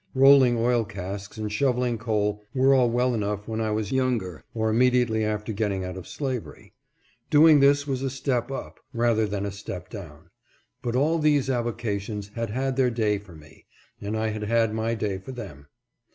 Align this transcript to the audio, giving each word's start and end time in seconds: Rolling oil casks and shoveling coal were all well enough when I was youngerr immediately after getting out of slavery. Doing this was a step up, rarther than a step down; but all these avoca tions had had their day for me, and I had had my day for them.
Rolling 0.15 0.57
oil 0.57 0.83
casks 0.83 1.37
and 1.37 1.51
shoveling 1.51 1.99
coal 1.99 2.41
were 2.55 2.73
all 2.73 2.89
well 2.89 3.13
enough 3.13 3.47
when 3.47 3.61
I 3.61 3.69
was 3.69 3.91
youngerr 3.91 4.41
immediately 4.55 5.23
after 5.23 5.53
getting 5.53 5.83
out 5.85 5.95
of 5.95 6.07
slavery. 6.07 6.73
Doing 7.29 7.59
this 7.59 7.85
was 7.85 8.01
a 8.01 8.09
step 8.09 8.49
up, 8.51 8.79
rarther 8.95 9.29
than 9.29 9.45
a 9.45 9.51
step 9.51 9.91
down; 9.91 10.31
but 10.81 10.95
all 10.95 11.19
these 11.19 11.49
avoca 11.49 11.99
tions 11.99 12.29
had 12.29 12.49
had 12.49 12.77
their 12.77 12.89
day 12.89 13.19
for 13.19 13.35
me, 13.35 13.65
and 14.01 14.17
I 14.17 14.29
had 14.29 14.45
had 14.45 14.73
my 14.73 14.95
day 14.95 15.19
for 15.19 15.33
them. 15.33 15.67